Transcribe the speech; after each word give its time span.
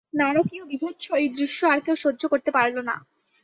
নারকীয় 0.13 0.63
বীভৎস 0.69 1.05
এই 1.15 1.27
দৃশ্য 1.37 1.59
আর 1.65 1.79
কেউ 1.85 1.95
সহ্য 1.95 2.21
করতে 2.31 2.49
পারল 2.51 2.75
না। 2.89 2.95